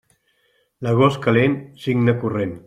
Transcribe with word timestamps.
L'agost 0.87 1.21
calent, 1.27 1.59
cigne 1.85 2.17
corrent. 2.25 2.59